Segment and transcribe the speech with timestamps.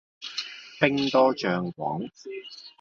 [0.79, 2.09] 兵多將廣